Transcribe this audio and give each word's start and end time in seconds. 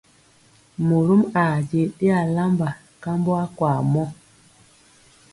Morom 0.87 1.21
aa 1.43 1.55
je 1.67 1.81
ɗe 1.97 2.07
alamba 2.21 2.67
kambɔ 3.03 3.33
akwaa 3.45 3.79
mɔ. 3.93 4.03